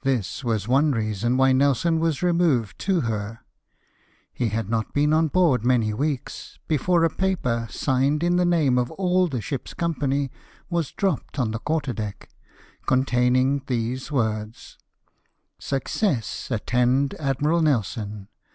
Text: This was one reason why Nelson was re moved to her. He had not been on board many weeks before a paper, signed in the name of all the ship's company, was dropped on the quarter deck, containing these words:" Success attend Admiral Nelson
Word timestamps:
This 0.00 0.42
was 0.42 0.66
one 0.66 0.92
reason 0.92 1.36
why 1.36 1.52
Nelson 1.52 2.00
was 2.00 2.22
re 2.22 2.32
moved 2.32 2.78
to 2.78 3.02
her. 3.02 3.40
He 4.32 4.48
had 4.48 4.70
not 4.70 4.94
been 4.94 5.12
on 5.12 5.28
board 5.28 5.62
many 5.62 5.92
weeks 5.92 6.58
before 6.68 7.04
a 7.04 7.10
paper, 7.10 7.68
signed 7.70 8.22
in 8.24 8.36
the 8.36 8.46
name 8.46 8.78
of 8.78 8.90
all 8.92 9.28
the 9.28 9.42
ship's 9.42 9.74
company, 9.74 10.30
was 10.70 10.92
dropped 10.92 11.38
on 11.38 11.50
the 11.50 11.58
quarter 11.58 11.92
deck, 11.92 12.30
containing 12.86 13.60
these 13.66 14.10
words:" 14.10 14.78
Success 15.58 16.50
attend 16.50 17.12
Admiral 17.20 17.60
Nelson 17.60 18.28